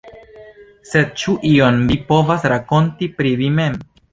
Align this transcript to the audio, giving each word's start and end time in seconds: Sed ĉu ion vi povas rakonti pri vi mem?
Sed 0.91 1.11
ĉu 1.23 1.35
ion 1.51 1.79
vi 1.91 1.99
povas 2.09 2.49
rakonti 2.55 3.11
pri 3.21 3.39
vi 3.45 3.53
mem? 3.63 3.79